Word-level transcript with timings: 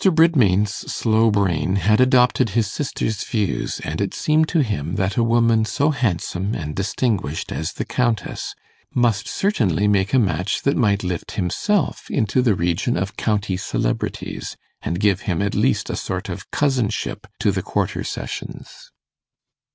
Bridmain's 0.09 0.73
slow 0.91 1.29
brain 1.29 1.75
had 1.75 2.01
adopted 2.01 2.49
his 2.57 2.65
sister's 2.65 3.23
views, 3.23 3.79
and 3.83 4.01
it 4.01 4.15
seemed 4.15 4.47
to 4.49 4.61
him 4.63 4.95
that 4.95 5.15
a 5.15 5.23
woman 5.23 5.63
so 5.63 5.91
handsome 5.91 6.55
and 6.55 6.75
distinguished 6.75 7.51
as 7.51 7.73
the 7.73 7.85
Countess 7.85 8.55
must 8.95 9.27
certainly 9.27 9.87
make 9.87 10.11
a 10.11 10.17
match 10.17 10.63
that 10.63 10.75
might 10.75 11.03
lift 11.03 11.33
himself 11.33 12.09
into 12.09 12.41
the 12.41 12.55
region 12.55 12.97
of 12.97 13.15
county 13.15 13.55
celebrities, 13.57 14.57
and 14.81 14.99
give 14.99 15.21
him 15.29 15.39
at 15.39 15.53
least 15.53 15.87
a 15.87 15.95
sort 15.95 16.29
of 16.29 16.49
cousinship 16.49 17.27
to 17.39 17.51
the 17.51 17.61
quarter 17.61 18.03
sessions. 18.03 18.89